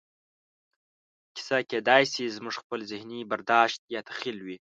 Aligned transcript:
کیسه 1.35 1.57
کېدای 1.71 2.03
شي 2.13 2.23
زموږ 2.35 2.55
خپل 2.61 2.79
ذهني 2.91 3.19
برداشت 3.31 3.79
یا 3.93 4.01
تخیل 4.09 4.37
وي. 4.45 4.57